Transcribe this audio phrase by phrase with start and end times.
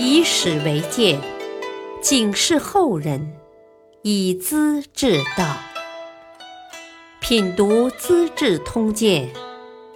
[0.00, 1.20] 以史为鉴，
[2.00, 3.36] 警示后人，
[4.02, 5.56] 以资治道。
[7.18, 9.28] 品读《资治通鉴》，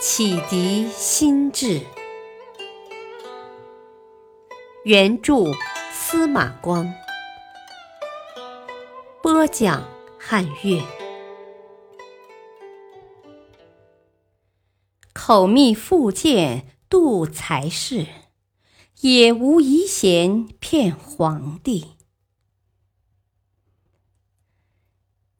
[0.00, 1.80] 启迪心智。
[4.82, 5.52] 原著
[5.92, 6.92] 司马光，
[9.22, 9.84] 播讲
[10.18, 10.82] 汉乐。
[15.12, 18.04] 口蜜腹剑度才士，
[19.00, 21.88] 也无遗贤骗皇帝。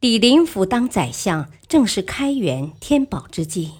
[0.00, 3.72] 李林甫当宰相，正是开元天宝之际。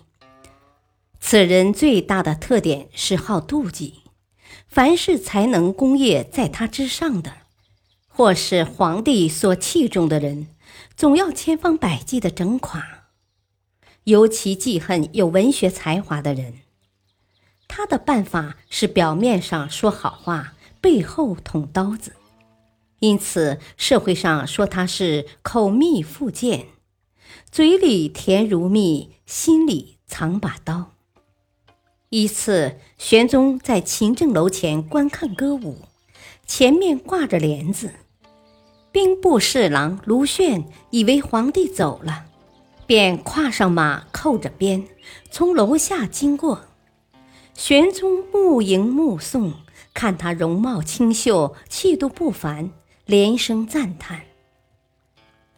[1.20, 4.02] 此人最大的特点是好妒忌，
[4.66, 7.42] 凡是才能功业在他之上的，
[8.08, 10.48] 或是皇帝所器重的人，
[10.96, 13.04] 总要千方百计的整垮。
[14.04, 16.60] 尤其记恨有文学才华的人，
[17.68, 22.16] 他的办法是表面上说好话，背后捅刀子。
[22.98, 26.66] 因此，社会上说他是口蜜腹剑，
[27.52, 30.92] 嘴里甜如蜜，心里藏把刀。
[32.08, 35.82] 一次，玄宗在勤政楼前观看歌舞，
[36.46, 37.92] 前面挂着帘子，
[38.90, 42.24] 兵部侍郎卢旋以为皇帝走了。
[42.86, 44.88] 便跨上马，扣着鞭，
[45.30, 46.64] 从楼下经过。
[47.58, 49.52] 玄宗目迎目送，
[49.92, 52.70] 看他容貌清秀，气度不凡，
[53.04, 54.22] 连声赞叹。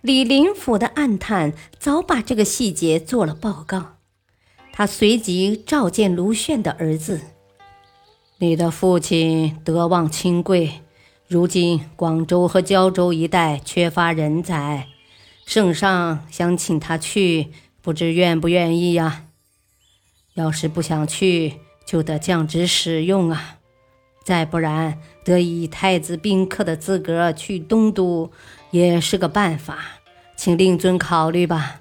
[0.01, 3.99] 李林甫的暗叹早把这个细节做了报告。
[4.73, 7.21] 他随即召见卢旋的儿子
[8.41, 10.81] ：“你的父亲德望清贵，
[11.29, 14.89] 如今广州和胶州一带缺乏人才。”
[15.45, 19.27] 圣上想请他去，不知愿不愿意呀？
[20.33, 23.59] 要是不想去，就得降职使用啊！
[24.23, 28.31] 再不然，得以太子宾客的资格去东都，
[28.71, 29.79] 也是个办法，
[30.37, 31.81] 请令尊考虑吧。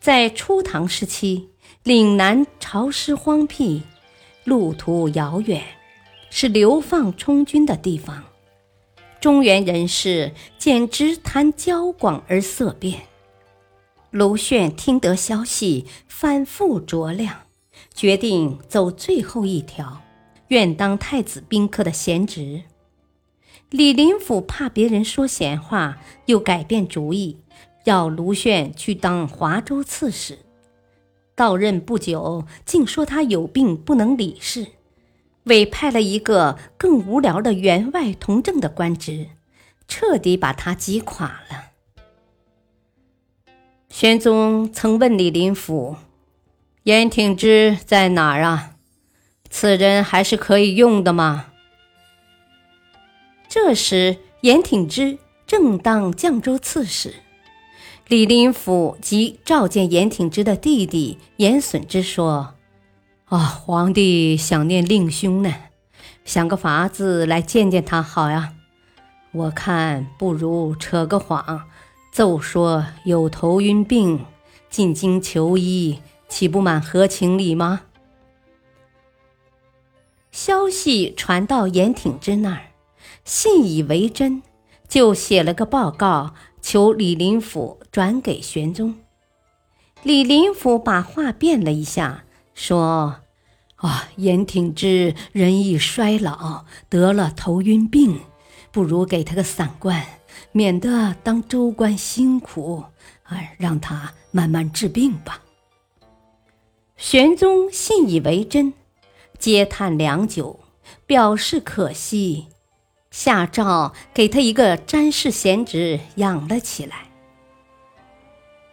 [0.00, 1.50] 在初唐时期，
[1.82, 3.82] 岭南潮湿荒僻，
[4.44, 5.62] 路途遥远，
[6.30, 8.24] 是流放充军的地方。
[9.20, 13.02] 中原人士简直谈交广而色变。
[14.10, 17.42] 卢旋听得消息，反复酌量，
[17.94, 20.00] 决定走最后一条，
[20.48, 22.62] 愿当太子宾客的闲职。
[23.70, 27.38] 李林甫怕别人说闲话，又改变主意，
[27.84, 30.40] 要卢旋去当华州刺史。
[31.36, 34.66] 到任不久，竟说他有病不能理事。
[35.44, 39.28] 委派了一个更无聊的员外同政的官职，
[39.86, 41.69] 彻底把他击垮了。
[43.90, 45.96] 玄宗曾问李林甫
[46.84, 48.76] ：“严挺之在哪儿啊？
[49.50, 51.46] 此人还是可以用的吗？”
[53.50, 57.16] 这时，严挺之正当绛州刺史，
[58.06, 62.54] 李林甫即召见严挺之的弟弟严损之说。
[63.24, 65.52] 啊，皇帝想念令兄呢，
[66.24, 68.52] 想个法子来见见他好呀。
[69.32, 71.68] 我看不如扯个谎，
[72.10, 74.24] 奏说有头晕病，
[74.68, 77.82] 进京求医，岂不满合情理吗？
[80.30, 82.72] 消息传到严挺之那儿，
[83.24, 84.42] 信以为真，
[84.88, 88.96] 就写了个报告，求李林甫转给玄宗。
[90.02, 92.24] 李林甫把话变了一下。
[92.52, 93.20] 说
[93.76, 98.20] ：“啊，严挺之人已衰老，得了头晕病，
[98.70, 100.04] 不如给他个散官，
[100.52, 102.84] 免得当州官辛苦，
[103.24, 105.42] 哎，让他慢慢治病吧。”
[106.96, 108.74] 玄宗信以为真，
[109.38, 110.60] 嗟叹良久，
[111.06, 112.48] 表示可惜，
[113.10, 117.08] 下诏给他一个詹事闲职养了起来。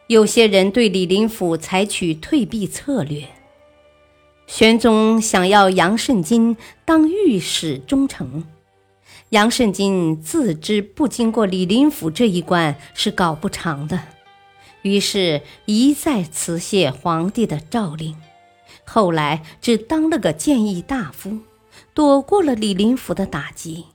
[0.07, 3.27] 有些人对李林甫采取退避策略。
[4.45, 6.55] 玄宗想要杨慎金
[6.85, 8.45] 当御史中丞，
[9.29, 14.01] 杨慎金自知不经过李林甫这一关是搞不长的，
[14.83, 18.15] 于是一再辞谢皇帝的诏令，
[18.85, 21.39] 后来只当了个谏议大夫，
[21.93, 23.87] 躲过了李林甫的打击。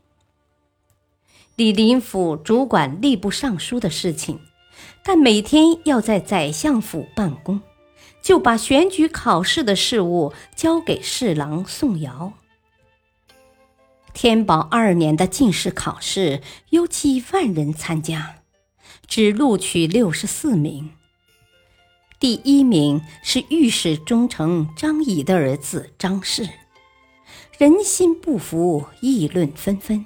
[1.57, 4.41] 李林甫主管吏部尚书的事情，
[5.03, 7.61] 但每天要在宰相府办公。
[8.21, 12.35] 就把选举考试的事务交给侍郎宋尧。
[14.15, 18.37] 天宝二年的进士考试有几万人参加，
[19.07, 20.91] 只录取六十四名。
[22.21, 26.49] 第一名是御史中丞张仪的儿子张氏，
[27.59, 30.05] 人心不服，议论纷纷。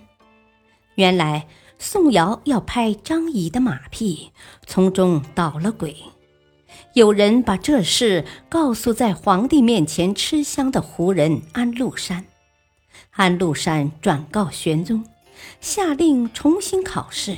[0.94, 1.46] 原来
[1.78, 4.30] 宋尧要拍张仪的马屁，
[4.66, 5.94] 从中捣了鬼。
[6.94, 12.24] 有人把这事告诉在皇帝面前吃香的胡人安禄山，
[13.16, 15.04] 安禄山转告玄宗，
[15.60, 17.36] 下令重新考试。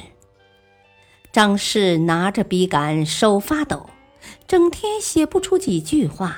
[1.30, 3.88] 张氏拿着笔杆，手发抖，
[4.46, 6.36] 整天写不出几句话，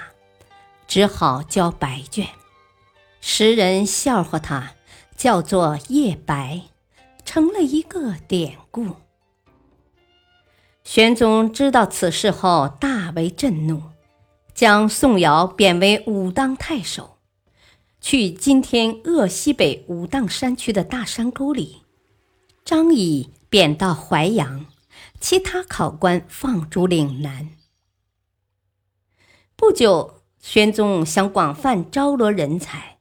[0.86, 2.28] 只好交白卷。
[3.22, 4.74] 时人笑话他，
[5.16, 6.62] 叫做叶白，
[7.24, 8.96] 成了一个典故。
[10.84, 13.82] 玄宗知道此事后，大为震怒，
[14.54, 17.16] 将宋尧贬为武当太守，
[18.00, 21.82] 去今天鄂西北武当山区的大山沟里。
[22.64, 24.66] 张仪贬到淮阳，
[25.20, 27.50] 其他考官放逐岭南。
[29.56, 32.98] 不久，玄宗想广泛招罗人才，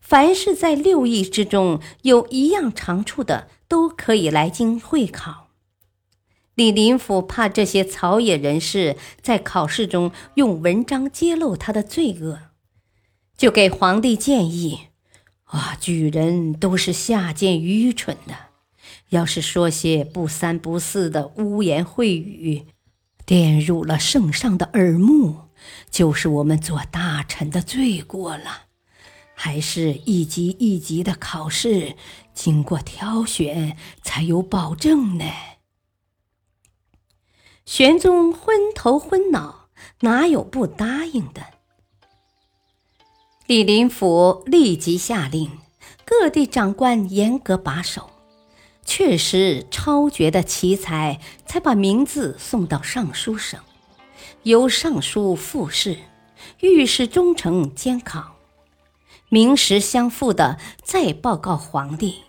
[0.00, 5.48] 凡是在六艺之中有一样长处的，都可以来京会考。
[6.54, 12.50] 李林甫怕这些草野人士在考试中用文章揭露他的罪恶，
[13.36, 14.88] 就给皇帝建议：
[15.44, 18.34] 啊，举人都是下贱愚蠢的，
[19.08, 22.66] 要是说些不三不四的污言秽语，
[23.26, 25.48] 玷辱了圣上的耳目，
[25.90, 28.62] 就是我们做大臣的罪过了。
[29.34, 31.96] 还是一级一级的考试，
[32.32, 35.24] 经过挑选才有保证呢。
[37.64, 39.68] 玄宗昏头昏脑，
[40.00, 41.42] 哪有不答应的？
[43.52, 45.50] 李林甫立即下令，
[46.06, 48.08] 各地长官严格把守，
[48.82, 53.60] 确实超绝的奇才，才把名字送到尚书省，
[54.44, 55.98] 由尚书复试，
[56.60, 58.36] 御史中丞监考，
[59.28, 62.22] 名实相符的再报告皇帝。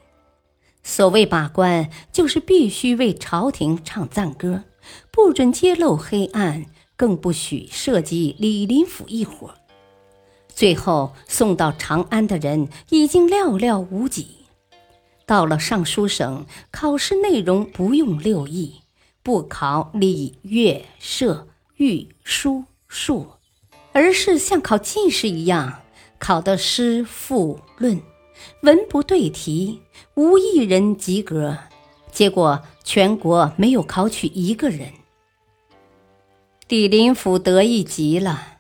[0.84, 4.66] 所谓把关，就是必须为朝廷唱赞歌。
[5.10, 6.66] 不准揭露黑暗，
[6.98, 9.56] 更不许涉及李林甫一伙。
[10.56, 14.28] 最后送到长安的人已经寥寥无几。
[15.26, 18.82] 到了尚书省，考试内容不用六艺，
[19.24, 21.48] 不考礼乐射
[21.78, 23.28] 御书数，
[23.94, 25.82] 而是像考进士一样，
[26.20, 28.02] 考的诗赋论，
[28.62, 29.82] 文不对题，
[30.16, 31.58] 无一人及格。
[32.12, 34.92] 结果全国没有考取一个人。
[36.68, 38.53] 李林甫得意极了，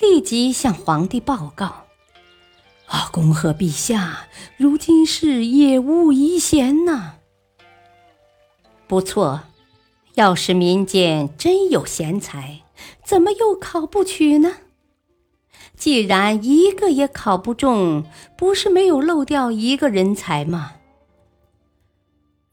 [0.00, 1.86] 立即向皇帝报告
[2.86, 7.14] ：“啊，恭贺陛下，如今是业无遗贤呐。
[8.86, 9.42] 不错，
[10.14, 12.62] 要是民间真有贤才，
[13.04, 14.56] 怎么又考不取呢？
[15.76, 18.04] 既然一个也考不中，
[18.36, 20.74] 不是没有漏掉一个人才吗？”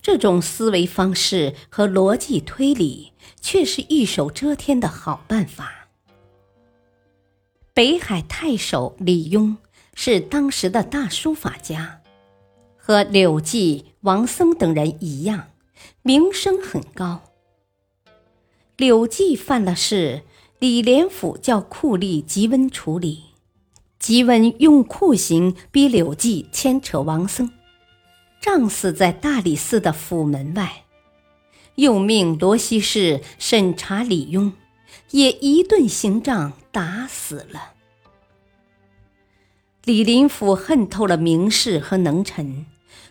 [0.02, 3.12] 这种思维方式和逻辑推理，
[3.42, 5.79] 却是一手遮天的好办法。
[7.74, 9.56] 北海太守李邕
[9.94, 12.02] 是当时的大书法家，
[12.78, 15.48] 和柳记、王僧等人一样，
[16.02, 17.22] 名声很高。
[18.76, 20.24] 柳记犯了事，
[20.60, 23.24] 李连甫叫酷吏吉温处理，
[23.98, 27.52] 吉温用酷刑逼柳记牵扯王僧。
[28.42, 30.86] 杖死在大理寺的府门外，
[31.76, 34.54] 又命罗西氏审查李邕，
[35.12, 37.74] 也一顿刑杖打死了。
[39.86, 42.66] 李林甫恨透了名士和能臣，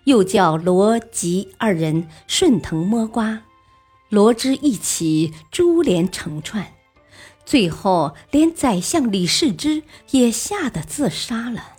[0.04, 3.42] 又叫罗吉二人顺藤摸瓜，
[4.10, 6.74] 罗织一起，株连成串，
[7.44, 11.72] 最后连宰相李世之也吓得自杀了。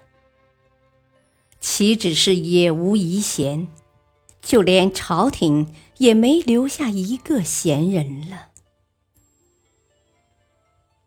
[1.61, 3.67] 岂止是也无遗贤，
[4.41, 8.48] 就连朝廷也没留下一个贤人了。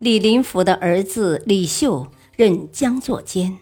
[0.03, 3.59] 李林甫的儿子李秀任将作监，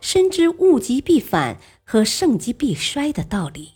[0.00, 3.72] 深知物极必反和盛极必衰的道理，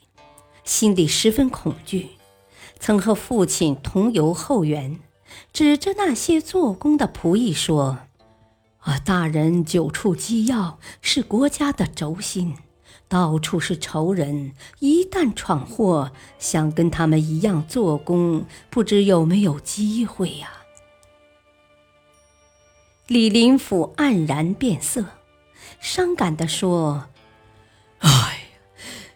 [0.64, 2.12] 心里十分恐惧，
[2.80, 5.00] 曾和父亲同游后园，
[5.52, 7.98] 指着那些做工的仆役说。
[8.78, 8.98] 啊！
[9.04, 12.54] 大人九处机要，是国家的轴心，
[13.06, 14.52] 到处是仇人。
[14.78, 20.52] 一旦闯祸，想跟他们一样做工，不知有没有机会呀？
[23.08, 25.02] 李林甫黯然变色，
[25.80, 27.08] 伤感地说
[28.00, 28.36] ：“哎呀，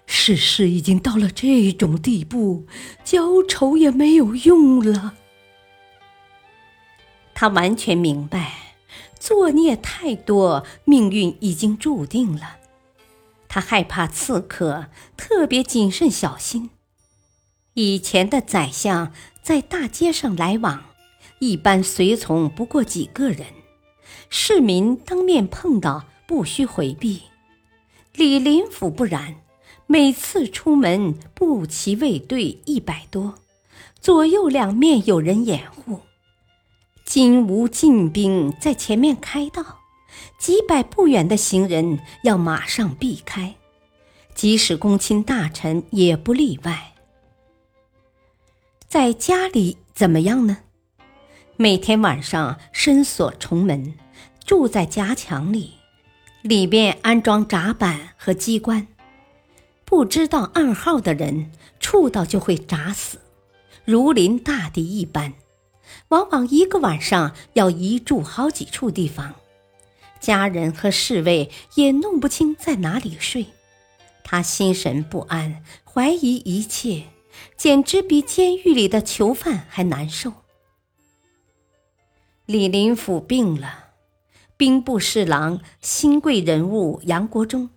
[0.07, 2.67] 世事已经到了这种地步，
[3.05, 5.17] 浇愁也没有用了。”
[7.35, 8.55] 他完全明白。
[9.21, 12.57] 作孽太多，命运已经注定了。
[13.47, 14.87] 他害怕刺客，
[15.19, 16.71] 特别谨慎小心。
[17.75, 20.87] 以前的宰相在大街上来往，
[21.41, 23.47] 一般随从不过几个人，
[24.35, 27.21] 市民当面碰到不需回避。
[28.15, 29.37] 李林甫不然，
[29.87, 33.35] 每次出门步骑卫队一百多，
[34.01, 36.01] 左右两面有人掩护。
[37.05, 39.81] 金无禁兵在前面开道，
[40.39, 43.57] 几百步远的行人要马上避开，
[44.35, 46.95] 即使公卿大臣也不例外。
[48.89, 50.57] 在家里怎么样呢？
[51.59, 53.95] 每天晚上深锁重门，
[54.45, 55.75] 住在夹墙里。
[56.43, 58.89] 里边安装闸板和机关，
[59.85, 63.21] 不知道暗号的人触到就会砸死，
[63.85, 65.35] 如临大敌一般。
[66.09, 69.37] 往往一个晚上要移住好几处地方，
[70.19, 73.47] 家人和侍卫也弄不清在哪里睡。
[74.25, 77.05] 他心神不安，怀疑一切，
[77.57, 80.33] 简直比监狱里的囚犯还难受。
[82.47, 83.82] 李林甫病了。
[84.63, 87.71] 兵部侍郎、新贵人物杨国忠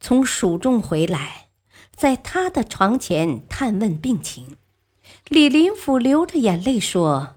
[0.00, 1.50] 从蜀中回来，
[1.94, 4.56] 在他的床前探问病情。
[5.28, 7.36] 李林甫流着眼泪说：“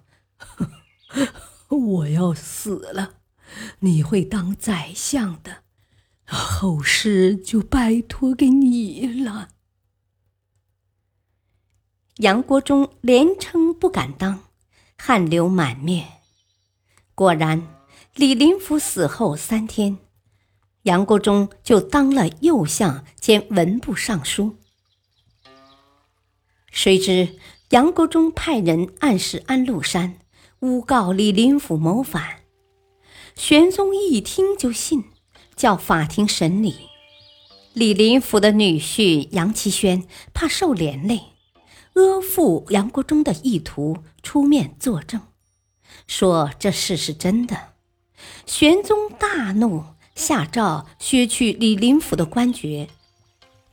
[1.70, 3.18] 我要死了，
[3.82, 5.58] 你会当宰相的，
[6.26, 9.50] 后事就拜托给你了。”
[12.18, 14.46] 杨国忠连称不敢当，
[14.98, 16.08] 汗流满面。
[17.14, 17.75] 果然。
[18.16, 19.98] 李林甫死后三天，
[20.84, 24.56] 杨国忠就当了右相兼文部尚书。
[26.72, 27.38] 谁知
[27.72, 30.18] 杨国忠派人暗示安禄山，
[30.60, 32.44] 诬告李林甫谋反。
[33.36, 35.04] 玄宗一听就信，
[35.58, 36.74] 叫法庭审理。
[37.74, 41.34] 李林甫的女婿杨奇轩怕受连累，
[41.96, 45.20] 阿附杨国忠的意图出面作证，
[46.08, 47.75] 说这事是真的。
[48.46, 49.84] 玄宗大怒，
[50.14, 52.88] 下诏削去李林甫的官爵，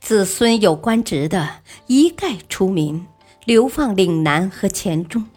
[0.01, 3.07] 子孙有官职的一概除名，
[3.45, 5.29] 流放岭南和黔中。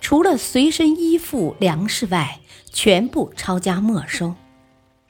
[0.00, 2.40] 除了随身衣服、粮食外，
[2.72, 4.34] 全部抄家没收。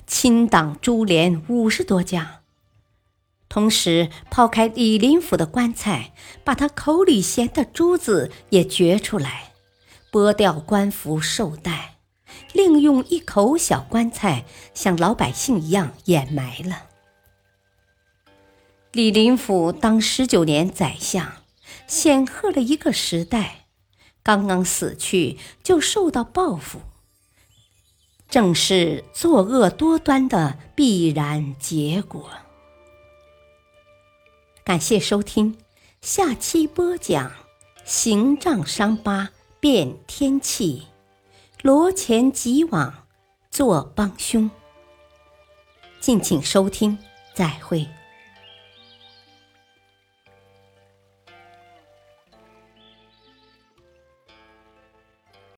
[0.08, 2.40] 亲党株连五十多家，
[3.48, 9.52] 同时抛开李林甫的棺材，把他口里衔的珠子也掘出来，
[10.10, 11.89] 剥掉官服绶带。
[12.52, 14.44] 另用一口小棺材，
[14.74, 16.86] 像老百姓一样掩埋了。
[18.92, 21.32] 李林甫当十九年宰相，
[21.86, 23.66] 显赫了一个时代，
[24.22, 26.80] 刚刚死去就受到报复，
[28.28, 32.30] 正是作恶多端的必然结果。
[34.64, 35.56] 感谢收听，
[36.00, 37.32] 下期播讲：
[37.84, 40.89] 行杖伤疤变天气。
[41.62, 43.06] 罗前即往，
[43.50, 44.50] 作帮凶。
[46.00, 46.96] 敬请收听，
[47.34, 47.86] 再会。